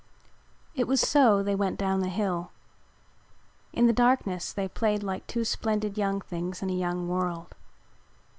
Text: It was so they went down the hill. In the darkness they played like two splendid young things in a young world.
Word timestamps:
It 0.73 0.87
was 0.87 0.99
so 0.99 1.43
they 1.43 1.53
went 1.53 1.77
down 1.77 1.99
the 1.99 2.09
hill. 2.09 2.49
In 3.71 3.85
the 3.85 3.93
darkness 3.93 4.51
they 4.51 4.67
played 4.67 5.03
like 5.03 5.27
two 5.27 5.45
splendid 5.45 5.95
young 5.95 6.21
things 6.21 6.63
in 6.63 6.71
a 6.71 6.73
young 6.73 7.07
world. 7.07 7.53